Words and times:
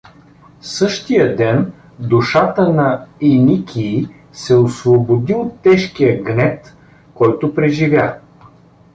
Същия 0.61 1.35
ден 1.35 1.73
душата 1.99 2.69
на 2.73 3.05
Еникий 3.21 4.07
се 4.33 4.55
освободи 4.55 5.33
от 5.33 5.59
тежкия 5.61 6.23
гнет, 6.23 6.75
който 7.13 7.55
преживя. 7.55 8.19